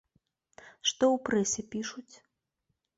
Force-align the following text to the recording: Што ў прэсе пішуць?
Што 0.61 0.89
ў 1.13 1.15
прэсе 1.29 1.61
пішуць? 1.77 2.13